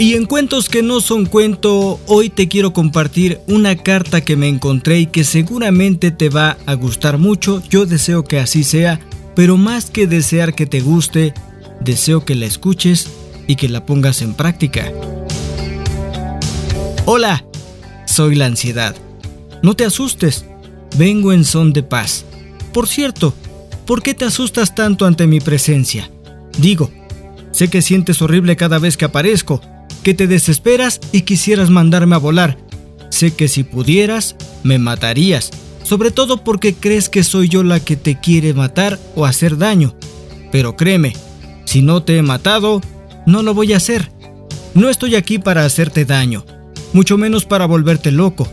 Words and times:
Y 0.00 0.14
en 0.14 0.26
cuentos 0.26 0.68
que 0.68 0.84
no 0.84 1.00
son 1.00 1.26
cuento, 1.26 1.98
hoy 2.06 2.30
te 2.30 2.46
quiero 2.46 2.72
compartir 2.72 3.40
una 3.48 3.74
carta 3.74 4.20
que 4.20 4.36
me 4.36 4.46
encontré 4.46 5.00
y 5.00 5.06
que 5.06 5.24
seguramente 5.24 6.12
te 6.12 6.28
va 6.28 6.56
a 6.66 6.74
gustar 6.74 7.18
mucho. 7.18 7.60
Yo 7.68 7.84
deseo 7.84 8.22
que 8.22 8.38
así 8.38 8.62
sea, 8.62 9.00
pero 9.34 9.56
más 9.56 9.90
que 9.90 10.06
desear 10.06 10.54
que 10.54 10.66
te 10.66 10.78
guste, 10.82 11.34
deseo 11.80 12.24
que 12.24 12.36
la 12.36 12.46
escuches 12.46 13.08
y 13.48 13.56
que 13.56 13.68
la 13.68 13.86
pongas 13.86 14.22
en 14.22 14.34
práctica. 14.34 14.92
Hola, 17.04 17.44
soy 18.06 18.36
la 18.36 18.46
ansiedad. 18.46 18.94
No 19.64 19.74
te 19.74 19.84
asustes, 19.84 20.44
vengo 20.96 21.32
en 21.32 21.44
son 21.44 21.72
de 21.72 21.82
paz. 21.82 22.24
Por 22.72 22.86
cierto, 22.86 23.34
¿por 23.84 24.04
qué 24.04 24.14
te 24.14 24.26
asustas 24.26 24.76
tanto 24.76 25.06
ante 25.06 25.26
mi 25.26 25.40
presencia? 25.40 26.08
Digo, 26.56 26.88
sé 27.50 27.66
que 27.66 27.82
sientes 27.82 28.22
horrible 28.22 28.54
cada 28.54 28.78
vez 28.78 28.96
que 28.96 29.04
aparezco 29.04 29.60
que 30.08 30.14
te 30.14 30.26
desesperas 30.26 31.02
y 31.12 31.20
quisieras 31.20 31.68
mandarme 31.68 32.14
a 32.14 32.18
volar. 32.18 32.56
Sé 33.10 33.32
que 33.32 33.46
si 33.46 33.62
pudieras, 33.62 34.36
me 34.62 34.78
matarías, 34.78 35.50
sobre 35.82 36.10
todo 36.10 36.42
porque 36.44 36.72
crees 36.72 37.10
que 37.10 37.22
soy 37.22 37.50
yo 37.50 37.62
la 37.62 37.78
que 37.78 37.94
te 37.94 38.18
quiere 38.18 38.54
matar 38.54 38.98
o 39.16 39.26
hacer 39.26 39.58
daño. 39.58 39.94
Pero 40.50 40.76
créeme, 40.76 41.12
si 41.66 41.82
no 41.82 42.04
te 42.04 42.16
he 42.16 42.22
matado, 42.22 42.80
no 43.26 43.42
lo 43.42 43.52
voy 43.52 43.74
a 43.74 43.76
hacer. 43.76 44.10
No 44.72 44.88
estoy 44.88 45.14
aquí 45.14 45.38
para 45.38 45.66
hacerte 45.66 46.06
daño, 46.06 46.46
mucho 46.94 47.18
menos 47.18 47.44
para 47.44 47.66
volverte 47.66 48.10
loco. 48.10 48.48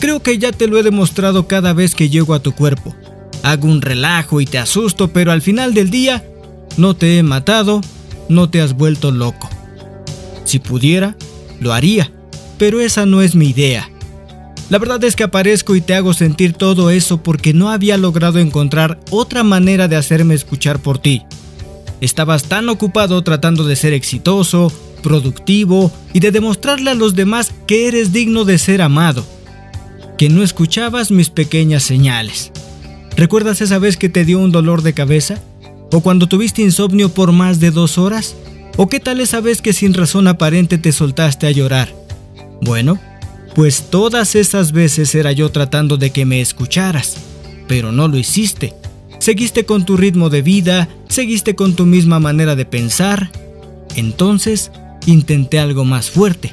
Creo 0.00 0.22
que 0.22 0.38
ya 0.38 0.52
te 0.52 0.68
lo 0.68 0.78
he 0.78 0.82
demostrado 0.82 1.46
cada 1.46 1.74
vez 1.74 1.94
que 1.94 2.08
llego 2.08 2.32
a 2.32 2.40
tu 2.40 2.52
cuerpo. 2.52 2.96
Hago 3.42 3.68
un 3.68 3.82
relajo 3.82 4.40
y 4.40 4.46
te 4.46 4.56
asusto, 4.56 5.12
pero 5.12 5.32
al 5.32 5.42
final 5.42 5.74
del 5.74 5.90
día, 5.90 6.24
no 6.78 6.96
te 6.96 7.18
he 7.18 7.22
matado, 7.22 7.82
no 8.30 8.48
te 8.48 8.62
has 8.62 8.72
vuelto 8.72 9.10
loco. 9.10 9.50
Si 10.44 10.58
pudiera, 10.58 11.16
lo 11.60 11.72
haría, 11.72 12.12
pero 12.58 12.80
esa 12.80 13.06
no 13.06 13.22
es 13.22 13.34
mi 13.34 13.50
idea. 13.50 13.90
La 14.70 14.78
verdad 14.78 15.02
es 15.04 15.14
que 15.14 15.24
aparezco 15.24 15.76
y 15.76 15.80
te 15.80 15.94
hago 15.94 16.14
sentir 16.14 16.54
todo 16.54 16.90
eso 16.90 17.22
porque 17.22 17.52
no 17.52 17.70
había 17.70 17.96
logrado 17.98 18.38
encontrar 18.38 18.98
otra 19.10 19.42
manera 19.44 19.88
de 19.88 19.96
hacerme 19.96 20.34
escuchar 20.34 20.80
por 20.80 20.98
ti. 20.98 21.22
Estabas 22.00 22.44
tan 22.44 22.68
ocupado 22.68 23.22
tratando 23.22 23.64
de 23.64 23.76
ser 23.76 23.92
exitoso, 23.92 24.72
productivo 25.02 25.92
y 26.12 26.20
de 26.20 26.32
demostrarle 26.32 26.90
a 26.90 26.94
los 26.94 27.14
demás 27.14 27.52
que 27.66 27.88
eres 27.88 28.12
digno 28.12 28.44
de 28.44 28.58
ser 28.58 28.80
amado, 28.80 29.24
que 30.16 30.28
no 30.28 30.42
escuchabas 30.42 31.10
mis 31.10 31.28
pequeñas 31.28 31.82
señales. 31.82 32.50
¿Recuerdas 33.16 33.60
esa 33.60 33.78
vez 33.78 33.96
que 33.96 34.08
te 34.08 34.24
dio 34.24 34.38
un 34.38 34.50
dolor 34.50 34.82
de 34.82 34.94
cabeza? 34.94 35.38
¿O 35.92 36.00
cuando 36.00 36.26
tuviste 36.26 36.62
insomnio 36.62 37.10
por 37.10 37.32
más 37.32 37.60
de 37.60 37.70
dos 37.70 37.98
horas? 37.98 38.34
¿O 38.76 38.88
qué 38.88 38.98
tal 38.98 39.20
esa 39.20 39.40
vez 39.40 39.62
que 39.62 39.72
sin 39.72 39.94
razón 39.94 40.26
aparente 40.26 40.78
te 40.78 40.90
soltaste 40.90 41.46
a 41.46 41.52
llorar? 41.52 41.94
Bueno, 42.60 42.98
pues 43.54 43.88
todas 43.88 44.34
esas 44.34 44.72
veces 44.72 45.14
era 45.14 45.30
yo 45.30 45.50
tratando 45.50 45.96
de 45.96 46.10
que 46.10 46.24
me 46.24 46.40
escucharas, 46.40 47.16
pero 47.68 47.92
no 47.92 48.08
lo 48.08 48.18
hiciste. 48.18 48.74
Seguiste 49.20 49.64
con 49.64 49.84
tu 49.84 49.96
ritmo 49.96 50.28
de 50.28 50.42
vida, 50.42 50.88
seguiste 51.08 51.54
con 51.54 51.76
tu 51.76 51.86
misma 51.86 52.18
manera 52.18 52.56
de 52.56 52.66
pensar. 52.66 53.30
Entonces, 53.94 54.72
intenté 55.06 55.60
algo 55.60 55.84
más 55.84 56.10
fuerte. 56.10 56.52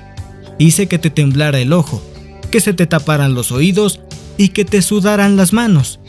Hice 0.59 0.88
que 0.88 1.00
te 1.00 1.09
temblara 1.09 1.59
el 1.59 1.73
ojo, 1.73 2.03
que 2.52 2.61
se 2.61 2.73
te 2.73 2.85
taparan 2.85 3.33
los 3.33 3.52
oídos 3.52 4.00
y 4.38 4.50
que 4.50 4.63
te 4.63 4.83
sudaran 4.83 5.38
las 5.38 5.53
manos, 5.53 6.00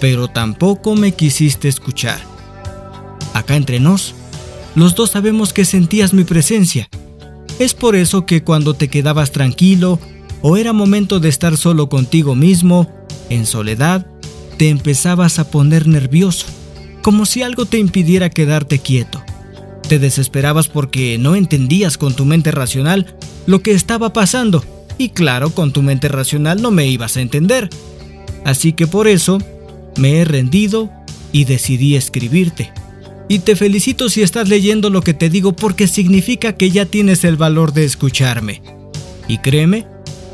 pero 0.00 0.26
tampoco 0.26 0.96
me 0.96 1.12
quisiste 1.12 1.68
escuchar. 1.68 2.20
Acá 3.34 3.54
entre 3.54 3.78
nos, 3.78 4.16
los 4.74 4.94
dos 4.94 5.10
sabemos 5.10 5.52
que 5.52 5.64
sentías 5.64 6.12
mi 6.12 6.24
presencia. 6.24 6.88
Es 7.58 7.74
por 7.74 7.96
eso 7.96 8.24
que 8.24 8.42
cuando 8.42 8.74
te 8.74 8.88
quedabas 8.88 9.32
tranquilo 9.32 9.98
o 10.42 10.56
era 10.56 10.72
momento 10.72 11.20
de 11.20 11.28
estar 11.28 11.56
solo 11.56 11.88
contigo 11.88 12.34
mismo, 12.34 12.88
en 13.28 13.46
soledad, 13.46 14.06
te 14.56 14.68
empezabas 14.68 15.38
a 15.38 15.50
poner 15.50 15.86
nervioso, 15.86 16.46
como 17.02 17.26
si 17.26 17.42
algo 17.42 17.66
te 17.66 17.78
impidiera 17.78 18.30
quedarte 18.30 18.78
quieto. 18.78 19.22
Te 19.88 19.98
desesperabas 19.98 20.68
porque 20.68 21.18
no 21.18 21.34
entendías 21.34 21.98
con 21.98 22.14
tu 22.14 22.24
mente 22.24 22.50
racional 22.50 23.16
lo 23.46 23.62
que 23.62 23.72
estaba 23.72 24.12
pasando, 24.12 24.64
y 24.98 25.10
claro, 25.10 25.50
con 25.50 25.72
tu 25.72 25.82
mente 25.82 26.08
racional 26.08 26.62
no 26.62 26.70
me 26.70 26.86
ibas 26.86 27.16
a 27.16 27.22
entender. 27.22 27.70
Así 28.44 28.72
que 28.72 28.86
por 28.86 29.08
eso 29.08 29.38
me 29.96 30.18
he 30.18 30.24
rendido 30.24 30.90
y 31.32 31.44
decidí 31.44 31.96
escribirte. 31.96 32.72
Y 33.30 33.38
te 33.38 33.54
felicito 33.54 34.08
si 34.08 34.22
estás 34.22 34.48
leyendo 34.48 34.90
lo 34.90 35.02
que 35.02 35.14
te 35.14 35.30
digo 35.30 35.52
porque 35.52 35.86
significa 35.86 36.56
que 36.56 36.72
ya 36.72 36.84
tienes 36.84 37.22
el 37.22 37.36
valor 37.36 37.72
de 37.72 37.84
escucharme. 37.84 38.60
Y 39.28 39.38
créeme, 39.38 39.86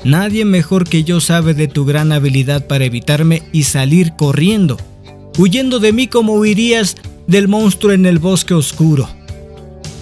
nadie 0.02 0.46
mejor 0.46 0.88
que 0.88 1.04
yo 1.04 1.20
sabe 1.20 1.52
de 1.52 1.68
tu 1.68 1.84
gran 1.84 2.10
habilidad 2.10 2.66
para 2.66 2.86
evitarme 2.86 3.42
y 3.52 3.64
salir 3.64 4.14
corriendo, 4.16 4.78
huyendo 5.36 5.78
de 5.78 5.92
mí 5.92 6.06
como 6.06 6.36
huirías 6.36 6.96
del 7.26 7.48
monstruo 7.48 7.92
en 7.92 8.06
el 8.06 8.18
bosque 8.18 8.54
oscuro. 8.54 9.10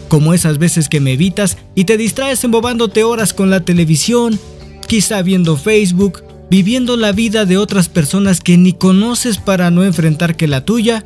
Como 0.06 0.32
esas 0.32 0.58
veces 0.58 0.88
que 0.88 1.00
me 1.00 1.14
evitas 1.14 1.56
y 1.74 1.86
te 1.86 1.96
distraes 1.96 2.44
embobándote 2.44 3.02
horas 3.02 3.34
con 3.34 3.50
la 3.50 3.64
televisión, 3.64 4.38
quizá 4.86 5.20
viendo 5.22 5.56
Facebook, 5.56 6.22
viviendo 6.48 6.96
la 6.96 7.10
vida 7.10 7.44
de 7.44 7.56
otras 7.56 7.88
personas 7.88 8.40
que 8.40 8.56
ni 8.56 8.72
conoces 8.72 9.38
para 9.38 9.72
no 9.72 9.82
enfrentar 9.82 10.36
que 10.36 10.46
la 10.46 10.64
tuya 10.64 11.02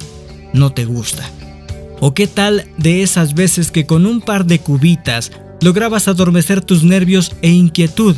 no 0.53 0.75
te 0.75 0.85
gusta. 0.85 1.31
¿O 2.01 2.15
qué 2.15 2.27
tal 2.27 2.67
de 2.77 3.03
esas 3.03 3.35
veces 3.35 3.71
que 3.71 3.87
con 3.87 4.07
un 4.07 4.21
par 4.21 4.47
de 4.47 4.61
cubitas 4.61 5.33
lograbas 5.61 6.07
adormecer 6.07 6.61
tus 6.61 6.85
nervios 6.85 7.33
e 7.43 7.51
inquietud? 7.51 8.17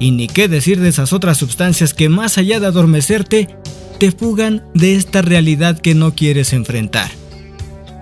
Y 0.00 0.12
ni 0.12 0.28
qué 0.28 0.48
decir 0.48 0.80
de 0.80 0.88
esas 0.88 1.12
otras 1.12 1.36
sustancias 1.36 1.92
que 1.92 2.08
más 2.08 2.38
allá 2.38 2.60
de 2.60 2.66
adormecerte, 2.66 3.48
te 3.98 4.12
fugan 4.12 4.64
de 4.74 4.94
esta 4.94 5.22
realidad 5.22 5.78
que 5.78 5.94
no 5.94 6.14
quieres 6.14 6.52
enfrentar. 6.52 7.10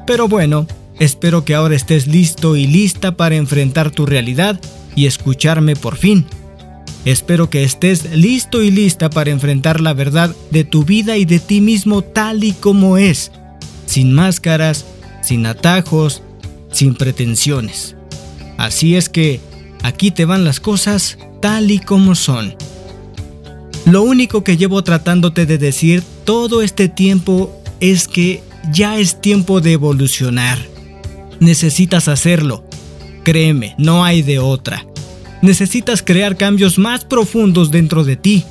Pero 0.06 0.28
bueno, 0.28 0.66
espero 1.00 1.44
que 1.44 1.54
ahora 1.54 1.74
estés 1.74 2.06
listo 2.06 2.54
y 2.54 2.66
lista 2.66 3.16
para 3.16 3.36
enfrentar 3.36 3.90
tu 3.90 4.06
realidad 4.06 4.60
y 4.94 5.06
escucharme 5.06 5.74
por 5.74 5.96
fin. 5.96 6.26
Espero 7.04 7.50
que 7.50 7.64
estés 7.64 8.12
listo 8.14 8.62
y 8.62 8.70
lista 8.70 9.10
para 9.10 9.30
enfrentar 9.30 9.80
la 9.80 9.94
verdad 9.94 10.34
de 10.50 10.64
tu 10.64 10.84
vida 10.84 11.16
y 11.16 11.24
de 11.24 11.38
ti 11.38 11.60
mismo 11.60 12.02
tal 12.02 12.44
y 12.44 12.52
como 12.52 12.98
es, 12.98 13.32
sin 13.86 14.12
máscaras, 14.12 14.84
sin 15.26 15.44
atajos, 15.44 16.22
sin 16.70 16.94
pretensiones. 16.94 17.96
Así 18.56 18.96
es 18.96 19.08
que 19.08 19.40
aquí 19.82 20.10
te 20.10 20.24
van 20.24 20.44
las 20.44 20.60
cosas 20.60 21.18
tal 21.42 21.70
y 21.70 21.80
como 21.80 22.14
son. 22.14 22.54
Lo 23.84 24.02
único 24.02 24.44
que 24.44 24.56
llevo 24.56 24.82
tratándote 24.82 25.44
de 25.46 25.58
decir 25.58 26.02
todo 26.24 26.62
este 26.62 26.88
tiempo 26.88 27.52
es 27.80 28.08
que 28.08 28.42
ya 28.72 28.98
es 28.98 29.20
tiempo 29.20 29.60
de 29.60 29.72
evolucionar. 29.72 30.58
Necesitas 31.40 32.08
hacerlo. 32.08 32.64
Créeme, 33.24 33.74
no 33.78 34.04
hay 34.04 34.22
de 34.22 34.38
otra. 34.38 34.86
Necesitas 35.42 36.02
crear 36.02 36.36
cambios 36.36 36.78
más 36.78 37.04
profundos 37.04 37.70
dentro 37.70 38.04
de 38.04 38.16
ti. 38.16 38.44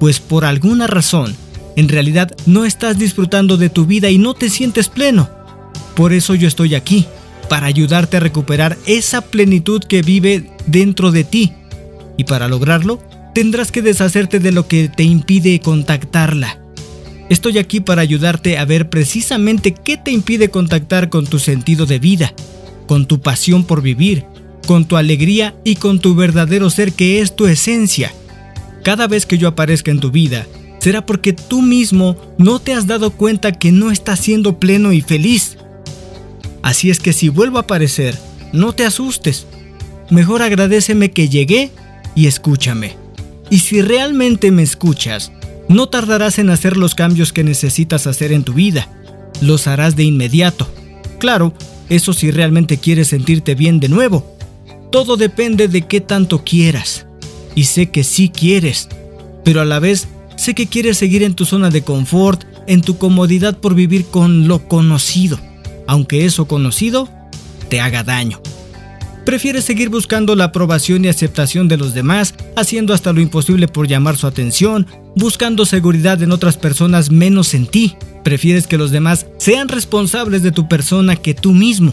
Pues 0.00 0.20
por 0.20 0.44
alguna 0.44 0.86
razón, 0.86 1.34
en 1.76 1.88
realidad 1.88 2.30
no 2.46 2.64
estás 2.64 2.98
disfrutando 2.98 3.56
de 3.56 3.70
tu 3.70 3.86
vida 3.86 4.10
y 4.10 4.18
no 4.18 4.34
te 4.34 4.50
sientes 4.50 4.88
pleno. 4.88 5.30
Por 5.94 6.12
eso 6.12 6.34
yo 6.34 6.48
estoy 6.48 6.74
aquí, 6.74 7.06
para 7.48 7.66
ayudarte 7.66 8.16
a 8.16 8.20
recuperar 8.20 8.76
esa 8.86 9.20
plenitud 9.20 9.82
que 9.82 10.02
vive 10.02 10.50
dentro 10.66 11.12
de 11.12 11.24
ti. 11.24 11.52
Y 12.16 12.24
para 12.24 12.48
lograrlo, 12.48 13.00
tendrás 13.34 13.72
que 13.72 13.82
deshacerte 13.82 14.38
de 14.38 14.52
lo 14.52 14.66
que 14.68 14.88
te 14.88 15.04
impide 15.04 15.60
contactarla. 15.60 16.58
Estoy 17.28 17.58
aquí 17.58 17.80
para 17.80 18.02
ayudarte 18.02 18.58
a 18.58 18.64
ver 18.64 18.90
precisamente 18.90 19.72
qué 19.72 19.96
te 19.96 20.10
impide 20.10 20.50
contactar 20.50 21.08
con 21.08 21.26
tu 21.26 21.38
sentido 21.38 21.86
de 21.86 21.98
vida, 21.98 22.34
con 22.86 23.06
tu 23.06 23.20
pasión 23.20 23.64
por 23.64 23.82
vivir, 23.82 24.24
con 24.66 24.84
tu 24.84 24.96
alegría 24.96 25.54
y 25.64 25.76
con 25.76 26.00
tu 26.00 26.14
verdadero 26.14 26.70
ser 26.70 26.92
que 26.92 27.20
es 27.20 27.34
tu 27.34 27.46
esencia. 27.46 28.12
Cada 28.82 29.06
vez 29.06 29.24
que 29.24 29.38
yo 29.38 29.48
aparezca 29.48 29.90
en 29.90 30.00
tu 30.00 30.10
vida, 30.10 30.46
será 30.78 31.06
porque 31.06 31.32
tú 31.32 31.62
mismo 31.62 32.16
no 32.36 32.58
te 32.58 32.74
has 32.74 32.86
dado 32.86 33.10
cuenta 33.10 33.52
que 33.52 33.72
no 33.72 33.90
estás 33.90 34.20
siendo 34.20 34.58
pleno 34.58 34.92
y 34.92 35.00
feliz. 35.00 35.56
Así 36.64 36.88
es 36.88 36.98
que 36.98 37.12
si 37.12 37.28
vuelvo 37.28 37.58
a 37.58 37.60
aparecer, 37.60 38.18
no 38.54 38.72
te 38.72 38.86
asustes. 38.86 39.46
Mejor 40.08 40.40
agradeceme 40.40 41.10
que 41.10 41.28
llegué 41.28 41.70
y 42.14 42.26
escúchame. 42.26 42.96
Y 43.50 43.58
si 43.58 43.82
realmente 43.82 44.50
me 44.50 44.62
escuchas, 44.62 45.30
no 45.68 45.90
tardarás 45.90 46.38
en 46.38 46.48
hacer 46.48 46.78
los 46.78 46.94
cambios 46.94 47.34
que 47.34 47.44
necesitas 47.44 48.06
hacer 48.06 48.32
en 48.32 48.44
tu 48.44 48.54
vida. 48.54 48.88
Los 49.42 49.66
harás 49.66 49.94
de 49.94 50.04
inmediato. 50.04 50.66
Claro, 51.18 51.52
eso 51.90 52.14
si 52.14 52.30
realmente 52.30 52.78
quieres 52.78 53.08
sentirte 53.08 53.54
bien 53.54 53.78
de 53.78 53.90
nuevo. 53.90 54.34
Todo 54.90 55.18
depende 55.18 55.68
de 55.68 55.82
qué 55.82 56.00
tanto 56.00 56.44
quieras. 56.44 57.04
Y 57.54 57.64
sé 57.64 57.90
que 57.90 58.04
sí 58.04 58.30
quieres, 58.30 58.88
pero 59.44 59.60
a 59.60 59.66
la 59.66 59.80
vez 59.80 60.08
sé 60.36 60.54
que 60.54 60.66
quieres 60.66 60.96
seguir 60.96 61.24
en 61.24 61.34
tu 61.34 61.44
zona 61.44 61.68
de 61.68 61.82
confort, 61.82 62.42
en 62.66 62.80
tu 62.80 62.96
comodidad 62.96 63.58
por 63.58 63.74
vivir 63.74 64.06
con 64.06 64.48
lo 64.48 64.66
conocido 64.66 65.38
aunque 65.86 66.24
eso 66.24 66.46
conocido 66.46 67.08
te 67.68 67.80
haga 67.80 68.02
daño. 68.02 68.40
Prefieres 69.24 69.64
seguir 69.64 69.88
buscando 69.88 70.36
la 70.36 70.44
aprobación 70.44 71.04
y 71.04 71.08
aceptación 71.08 71.66
de 71.66 71.78
los 71.78 71.94
demás, 71.94 72.34
haciendo 72.56 72.92
hasta 72.92 73.12
lo 73.12 73.22
imposible 73.22 73.68
por 73.68 73.88
llamar 73.88 74.18
su 74.18 74.26
atención, 74.26 74.86
buscando 75.16 75.64
seguridad 75.64 76.22
en 76.22 76.30
otras 76.30 76.58
personas 76.58 77.10
menos 77.10 77.54
en 77.54 77.66
ti. 77.66 77.96
Prefieres 78.22 78.66
que 78.66 78.76
los 78.76 78.90
demás 78.90 79.26
sean 79.38 79.68
responsables 79.68 80.42
de 80.42 80.52
tu 80.52 80.68
persona 80.68 81.16
que 81.16 81.32
tú 81.32 81.52
mismo. 81.52 81.90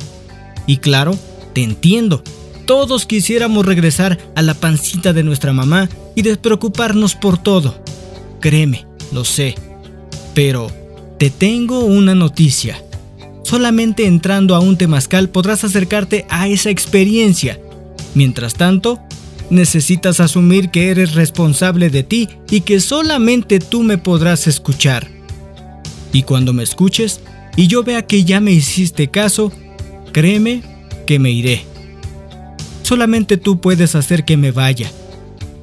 Y 0.68 0.78
claro, 0.78 1.18
te 1.54 1.64
entiendo. 1.64 2.22
Todos 2.66 3.06
quisiéramos 3.06 3.66
regresar 3.66 4.20
a 4.36 4.42
la 4.42 4.54
pancita 4.54 5.14
de 5.14 5.24
nuestra 5.24 5.54
mamá 5.54 5.90
y 6.16 6.24
despreocuparnos 6.24 7.16
por 7.16 7.38
todo. 7.38 7.82
Créeme, 8.42 8.86
lo 9.14 9.24
sé. 9.24 9.56
Pero 10.34 10.70
te 11.18 11.30
tengo 11.30 11.86
una 11.86 12.14
noticia. 12.14 12.82
Solamente 13.52 14.06
entrando 14.06 14.56
a 14.56 14.62
un 14.62 14.78
temazcal 14.78 15.28
podrás 15.28 15.66
acercarte 15.66 16.26
a 16.30 16.48
esa 16.48 16.70
experiencia. 16.70 17.60
Mientras 18.16 18.54
tanto, 18.54 19.02
necesitas 19.50 20.22
asumir 20.22 20.70
que 20.70 20.90
eres 20.90 21.16
responsable 21.16 21.90
de 21.90 22.04
ti 22.04 22.30
y 22.50 22.62
que 22.62 22.80
solamente 22.80 23.60
tú 23.60 23.84
me 23.84 23.98
podrás 23.98 24.48
escuchar. 24.48 25.06
Y 26.14 26.24
cuando 26.24 26.54
me 26.54 26.64
escuches 26.64 27.20
y 27.58 27.68
yo 27.68 27.84
vea 27.84 28.08
que 28.08 28.24
ya 28.24 28.40
me 28.40 28.54
hiciste 28.54 29.10
caso, 29.10 29.52
créeme 30.14 30.64
que 31.06 31.20
me 31.20 31.32
iré. 31.32 31.66
Solamente 32.84 33.36
tú 33.36 33.60
puedes 33.60 33.96
hacer 33.96 34.24
que 34.24 34.38
me 34.38 34.52
vaya. 34.52 34.90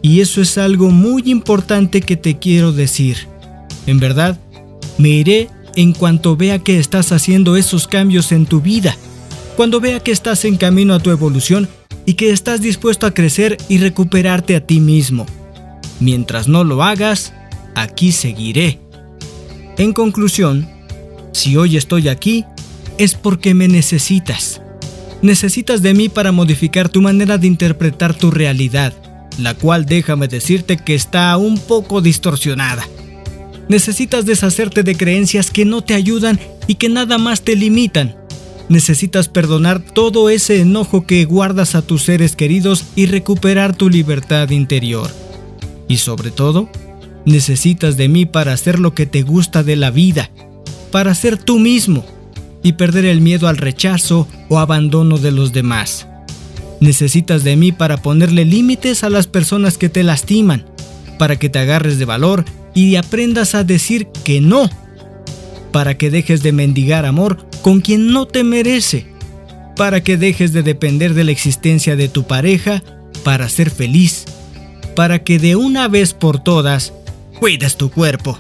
Y 0.03 0.21
eso 0.21 0.43
es 0.43 0.59
algo 0.59 0.91
muy 0.91 1.23
importante 1.25 2.03
que 2.03 2.19
te 2.19 2.39
quiero 2.39 2.73
decir. 2.73 3.17
En 3.87 3.99
verdad, 3.99 4.39
me 4.99 5.09
iré 5.09 5.49
en 5.79 5.93
cuanto 5.93 6.37
vea 6.37 6.59
que 6.59 6.81
estás 6.81 7.13
haciendo 7.13 7.57
esos 7.57 7.87
cambios 7.87 8.33
en 8.33 8.47
tu 8.47 8.61
vida, 8.61 8.97
cuando 9.57 9.79
vea 9.79 10.01
que 10.01 10.11
estás 10.11 10.45
en 10.45 10.57
camino 10.57 10.93
a 10.93 10.99
tu 10.99 11.11
evolución 11.13 11.69
y 12.05 12.15
que 12.15 12.33
estás 12.33 12.61
dispuesto 12.61 13.07
a 13.07 13.13
crecer 13.13 13.57
y 13.69 13.79
recuperarte 13.79 14.57
a 14.57 14.67
ti 14.67 14.81
mismo. 14.81 15.25
Mientras 16.01 16.49
no 16.49 16.65
lo 16.65 16.83
hagas, 16.83 17.33
aquí 17.77 18.11
seguiré. 18.11 18.81
En 19.77 19.93
conclusión, 19.93 20.69
si 21.31 21.57
hoy 21.57 21.77
estoy 21.77 22.09
aquí, 22.09 22.45
es 22.99 23.15
porque 23.15 23.55
me 23.55 23.69
necesitas. 23.69 24.61
Necesitas 25.23 25.81
de 25.81 25.95
mí 25.95 26.09
para 26.09 26.33
modificar 26.33 26.89
tu 26.89 27.03
manera 27.03 27.39
de 27.39 27.47
interpretar 27.47 28.15
tu 28.15 28.33
realidad, 28.33 28.93
la 29.39 29.55
cual 29.55 29.87
déjame 29.87 30.27
decirte 30.27 30.77
que 30.77 30.97
está 30.97 31.37
un 31.37 31.57
poco 31.57 32.01
distorsionada. 32.01 32.85
Necesitas 33.69 34.25
deshacerte 34.25 34.83
de 34.83 34.97
creencias 34.97 35.51
que 35.51 35.65
no 35.65 35.83
te 35.83 35.95
ayudan 35.95 36.41
y 36.67 36.77
que 36.77 36.89
nada 36.89 37.19
más 37.19 37.43
te 37.43 37.55
limitan. 37.55 38.17
Necesitas 38.69 39.29
perdonar 39.29 39.81
todo 39.81 40.31
ese 40.31 40.61
enojo 40.61 41.07
que 41.07 41.25
guardas 41.25 41.75
a 41.75 41.83
tus 41.83 42.03
seres 42.03 42.35
queridos 42.35 42.85
y 42.97 43.07
recuperar 43.07 43.77
tu 43.77 43.91
libertad 43.91 44.51
interior. 44.51 45.11
Y 45.87 45.99
sobre 45.99 46.31
todo, 46.31 46.69
necesitas 47.25 47.97
de 47.97 48.09
mí 48.09 48.27
para 48.27 48.53
hacer 48.53 48.79
lo 48.79 48.95
que 48.95 49.07
te 49.07 49.23
gusta 49.23 49.63
de 49.63 49.77
la 49.77 49.91
vida, 49.91 50.31
para 50.91 51.15
ser 51.15 51.37
tú 51.37 51.59
mismo 51.59 52.05
y 52.63 52.73
perder 52.73 53.05
el 53.05 53.21
miedo 53.21 53.49
al 53.49 53.59
rechazo 53.59 54.27
o 54.49 54.59
abandono 54.59 55.19
de 55.19 55.33
los 55.33 55.53
demás. 55.53 56.07
Necesitas 56.81 57.45
de 57.45 57.57
mí 57.57 57.73
para 57.73 57.99
ponerle 57.99 58.45
límites 58.45 59.05
a 59.05 59.11
las 59.11 59.27
personas 59.27 59.79
que 59.79 59.89
te 59.89 60.03
lastiman, 60.03 60.67
para 61.19 61.37
que 61.37 61.49
te 61.49 61.59
agarres 61.59 61.99
de 61.99 62.05
valor 62.05 62.45
y 62.87 62.97
aprendas 62.97 63.57
a 63.57 63.65
decir 63.65 64.07
que 64.25 64.41
no, 64.41 64.71
para 65.73 65.99
que 65.99 66.11
dejes 66.11 66.43
de 66.43 66.53
mendigar 66.53 67.07
amor 67.07 67.45
con 67.61 67.81
quien 67.81 68.13
no 68.13 68.27
te 68.27 68.45
merece, 68.45 69.07
para 69.75 70.03
que 70.03 70.17
dejes 70.17 70.53
de 70.53 70.63
depender 70.63 71.15
de 71.15 71.25
la 71.25 71.33
existencia 71.33 71.97
de 71.97 72.09
tu 72.09 72.25
pareja 72.25 72.85
para 73.25 73.49
ser 73.49 73.71
feliz, 73.71 74.27
para 74.95 75.25
que 75.25 75.41
de 75.41 75.57
una 75.57 75.89
vez 75.89 76.13
por 76.13 76.43
todas 76.43 76.93
cuides 77.41 77.77
tu 77.77 77.91
cuerpo. 77.91 78.39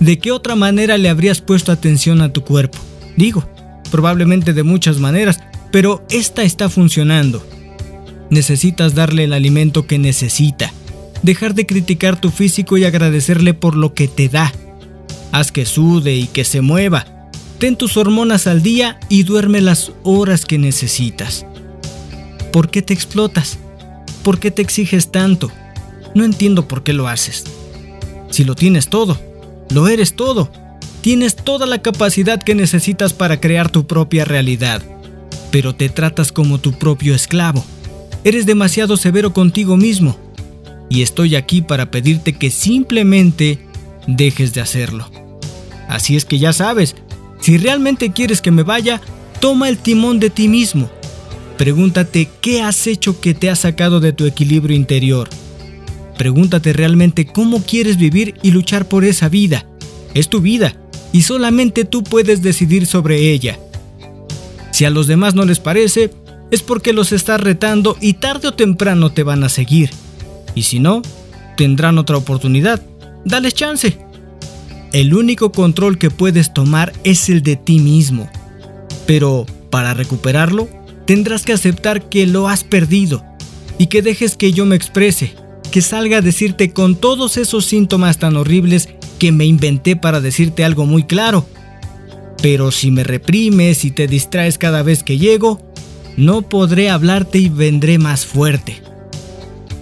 ¿De 0.00 0.18
qué 0.18 0.32
otra 0.32 0.56
manera 0.56 0.98
le 0.98 1.08
habrías 1.08 1.40
puesto 1.40 1.70
atención 1.70 2.22
a 2.22 2.32
tu 2.32 2.42
cuerpo? 2.42 2.78
Digo, 3.16 3.48
probablemente 3.90 4.52
de 4.52 4.64
muchas 4.64 4.98
maneras, 4.98 5.38
pero 5.70 6.04
esta 6.10 6.42
está 6.42 6.68
funcionando. 6.68 7.46
Necesitas 8.30 8.94
darle 8.94 9.24
el 9.24 9.32
alimento 9.32 9.86
que 9.86 9.98
necesita 9.98 10.72
dejar 11.22 11.54
de 11.54 11.66
criticar 11.66 12.20
tu 12.20 12.30
físico 12.30 12.76
y 12.76 12.84
agradecerle 12.84 13.54
por 13.54 13.76
lo 13.76 13.94
que 13.94 14.08
te 14.08 14.28
da. 14.28 14.52
Haz 15.32 15.52
que 15.52 15.66
sude 15.66 16.14
y 16.14 16.26
que 16.26 16.44
se 16.44 16.60
mueva. 16.60 17.06
Ten 17.58 17.76
tus 17.76 17.96
hormonas 17.96 18.46
al 18.46 18.62
día 18.62 19.00
y 19.08 19.24
duerme 19.24 19.60
las 19.60 19.92
horas 20.04 20.46
que 20.46 20.58
necesitas. 20.58 21.44
¿Por 22.52 22.70
qué 22.70 22.82
te 22.82 22.94
explotas? 22.94 23.58
¿Por 24.22 24.38
qué 24.38 24.50
te 24.50 24.62
exiges 24.62 25.10
tanto? 25.10 25.50
No 26.14 26.24
entiendo 26.24 26.68
por 26.68 26.82
qué 26.82 26.92
lo 26.92 27.08
haces. 27.08 27.44
Si 28.30 28.44
lo 28.44 28.54
tienes 28.54 28.88
todo, 28.88 29.18
lo 29.70 29.88
eres 29.88 30.14
todo. 30.14 30.50
Tienes 31.02 31.36
toda 31.36 31.66
la 31.66 31.80
capacidad 31.80 32.42
que 32.42 32.54
necesitas 32.54 33.12
para 33.12 33.40
crear 33.40 33.70
tu 33.70 33.86
propia 33.86 34.24
realidad, 34.24 34.82
pero 35.50 35.74
te 35.74 35.88
tratas 35.88 36.32
como 36.32 36.58
tu 36.58 36.72
propio 36.72 37.14
esclavo. 37.14 37.64
Eres 38.24 38.46
demasiado 38.46 38.96
severo 38.96 39.32
contigo 39.32 39.76
mismo 39.76 40.18
y 40.88 41.02
estoy 41.02 41.36
aquí 41.36 41.62
para 41.62 41.90
pedirte 41.90 42.32
que 42.32 42.50
simplemente 42.50 43.58
dejes 44.06 44.54
de 44.54 44.60
hacerlo. 44.60 45.10
Así 45.88 46.16
es 46.16 46.24
que 46.24 46.38
ya 46.38 46.52
sabes, 46.52 46.94
si 47.40 47.58
realmente 47.58 48.12
quieres 48.12 48.42
que 48.42 48.50
me 48.50 48.62
vaya, 48.62 49.00
toma 49.40 49.68
el 49.68 49.78
timón 49.78 50.20
de 50.20 50.30
ti 50.30 50.48
mismo. 50.48 50.90
Pregúntate 51.56 52.28
qué 52.40 52.62
has 52.62 52.86
hecho 52.86 53.20
que 53.20 53.34
te 53.34 53.50
ha 53.50 53.56
sacado 53.56 54.00
de 54.00 54.12
tu 54.12 54.26
equilibrio 54.26 54.76
interior. 54.76 55.28
Pregúntate 56.16 56.72
realmente 56.72 57.26
cómo 57.26 57.62
quieres 57.62 57.96
vivir 57.96 58.34
y 58.42 58.50
luchar 58.50 58.86
por 58.86 59.04
esa 59.04 59.28
vida. 59.28 59.66
Es 60.14 60.28
tu 60.28 60.40
vida 60.40 60.74
y 61.12 61.22
solamente 61.22 61.84
tú 61.84 62.02
puedes 62.02 62.42
decidir 62.42 62.86
sobre 62.86 63.30
ella. 63.30 63.58
Si 64.72 64.84
a 64.84 64.90
los 64.90 65.06
demás 65.06 65.34
no 65.34 65.44
les 65.44 65.58
parece, 65.58 66.10
es 66.50 66.62
porque 66.62 66.92
los 66.92 67.12
estás 67.12 67.40
retando 67.40 67.96
y 68.00 68.14
tarde 68.14 68.48
o 68.48 68.54
temprano 68.54 69.10
te 69.10 69.22
van 69.22 69.44
a 69.44 69.48
seguir. 69.48 69.90
Y 70.58 70.62
si 70.64 70.80
no, 70.80 71.02
tendrán 71.56 71.98
otra 71.98 72.16
oportunidad. 72.16 72.82
Dales 73.24 73.54
chance. 73.54 73.96
El 74.92 75.14
único 75.14 75.52
control 75.52 75.98
que 75.98 76.10
puedes 76.10 76.52
tomar 76.52 76.92
es 77.04 77.28
el 77.28 77.44
de 77.44 77.54
ti 77.54 77.78
mismo. 77.78 78.28
Pero 79.06 79.46
para 79.70 79.94
recuperarlo, 79.94 80.68
tendrás 81.06 81.44
que 81.44 81.52
aceptar 81.52 82.08
que 82.08 82.26
lo 82.26 82.48
has 82.48 82.64
perdido 82.64 83.24
y 83.78 83.86
que 83.86 84.02
dejes 84.02 84.36
que 84.36 84.50
yo 84.50 84.66
me 84.66 84.74
exprese, 84.74 85.32
que 85.70 85.80
salga 85.80 86.16
a 86.16 86.22
decirte 86.22 86.72
con 86.72 86.96
todos 86.96 87.36
esos 87.36 87.64
síntomas 87.64 88.18
tan 88.18 88.34
horribles 88.36 88.88
que 89.20 89.30
me 89.30 89.44
inventé 89.44 89.94
para 89.94 90.20
decirte 90.20 90.64
algo 90.64 90.86
muy 90.86 91.04
claro. 91.04 91.46
Pero 92.42 92.72
si 92.72 92.90
me 92.90 93.04
reprimes 93.04 93.84
y 93.84 93.92
te 93.92 94.08
distraes 94.08 94.58
cada 94.58 94.82
vez 94.82 95.04
que 95.04 95.18
llego, 95.18 95.62
no 96.16 96.42
podré 96.42 96.90
hablarte 96.90 97.38
y 97.38 97.48
vendré 97.48 97.98
más 97.98 98.26
fuerte. 98.26 98.87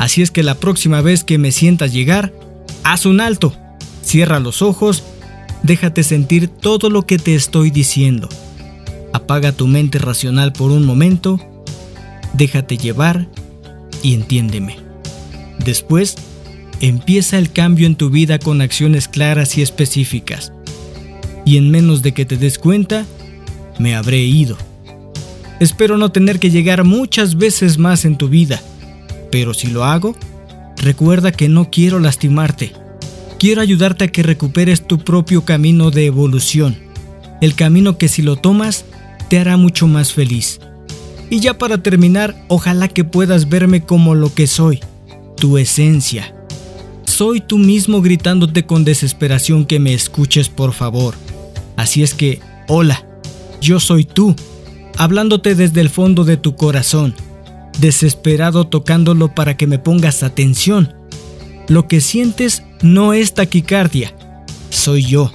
Así 0.07 0.23
es 0.23 0.31
que 0.31 0.45
la 0.45 0.55
próxima 0.55 1.01
vez 1.01 1.25
que 1.25 1.37
me 1.37 1.51
sientas 1.51 1.93
llegar, 1.93 2.33
haz 2.85 3.07
un 3.07 3.21
alto, 3.21 3.53
cierra 4.05 4.39
los 4.39 4.63
ojos, 4.63 5.03
déjate 5.65 6.05
sentir 6.05 6.47
todo 6.47 6.91
lo 6.91 7.07
que 7.07 7.19
te 7.19 7.35
estoy 7.35 7.73
diciendo. 7.73 8.29
Apaga 9.13 9.51
tu 9.51 9.67
mente 9.67 9.99
racional 9.99 10.53
por 10.53 10.71
un 10.71 10.87
momento, 10.87 11.41
déjate 12.35 12.77
llevar 12.77 13.27
y 14.05 14.15
entiéndeme. 14.15 14.77
Después, 15.59 16.15
empieza 16.81 17.37
el 17.37 17.51
cambio 17.51 17.89
en 17.89 17.97
tu 17.97 18.09
vida 18.09 18.39
con 18.39 18.61
acciones 18.61 19.09
claras 19.09 19.59
y 19.59 19.63
específicas. 19.63 20.53
Y 21.45 21.57
en 21.57 21.73
menos 21.73 22.03
de 22.03 22.15
que 22.15 22.25
te 22.25 22.37
des 22.37 22.61
cuenta, 22.61 23.07
me 23.81 23.97
habré 23.97 24.23
ido. 24.23 24.57
Espero 25.59 25.97
no 25.97 26.13
tener 26.13 26.39
que 26.39 26.53
llegar 26.53 26.85
muchas 26.85 27.35
veces 27.37 27.77
más 27.77 28.05
en 28.05 28.17
tu 28.17 28.29
vida 28.29 28.63
pero 29.37 29.53
si 29.53 29.67
lo 29.67 29.85
hago, 29.85 30.17
recuerda 30.79 31.31
que 31.31 31.51
no 31.51 31.71
quiero 31.71 32.01
lastimarte. 32.01 32.73
Quiero 33.39 33.61
ayudarte 33.61 34.05
a 34.05 34.09
que 34.09 34.23
recuperes 34.23 34.87
tu 34.87 34.97
propio 34.97 35.45
camino 35.45 35.91
de 35.91 36.07
evolución. 36.07 36.79
El 37.43 37.55
camino 37.55 37.99
que 37.99 38.09
si 38.09 38.23
lo 38.23 38.37
tomas, 38.37 38.87
te 39.29 39.39
hará 39.39 39.59
mucho 39.59 39.89
más 39.89 40.15
feliz. 40.15 40.59
Y 41.29 41.41
ya 41.41 41.59
para 41.59 41.83
terminar, 41.83 42.35
ojalá 42.49 42.89
que 42.89 43.05
puedas 43.05 43.51
verme 43.51 43.83
como 43.83 44.15
lo 44.15 44.33
que 44.33 44.47
soy, 44.47 44.81
tu 45.37 45.59
esencia. 45.59 46.35
Soy 47.05 47.43
tú 47.43 47.59
mismo 47.59 48.01
gritándote 48.01 48.65
con 48.65 48.87
desesperación 48.87 49.67
que 49.67 49.81
me 49.81 49.93
escuches 49.93 50.49
por 50.49 50.73
favor. 50.73 51.15
Así 51.77 52.03
es 52.03 52.15
que, 52.15 52.41
hola, 52.69 53.05
yo 53.61 53.81
soy 53.81 54.07
tú, 54.07 54.35
hablándote 54.97 55.55
desde 55.55 55.83
el 55.83 55.91
fondo 55.91 56.25
de 56.25 56.39
tu 56.39 56.57
corazón 56.57 57.15
desesperado 57.79 58.67
tocándolo 58.67 59.35
para 59.35 59.57
que 59.57 59.67
me 59.67 59.79
pongas 59.79 60.23
atención. 60.23 60.95
Lo 61.69 61.89
que 61.89 62.01
sientes 62.01 62.63
no 62.83 63.13
es 63.13 63.35
taquicardia, 63.35 64.15
soy 64.71 65.05
yo, 65.05 65.33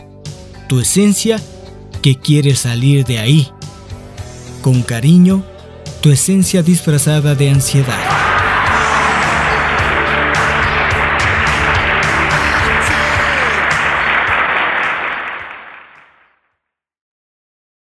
tu 0.67 0.79
esencia 0.79 1.41
que 2.01 2.17
quiere 2.17 2.55
salir 2.55 3.05
de 3.05 3.19
ahí. 3.19 3.47
Con 4.61 4.81
cariño, 4.81 5.43
tu 6.01 6.09
esencia 6.09 6.63
disfrazada 6.63 7.35
de 7.35 7.49
ansiedad. 7.49 8.10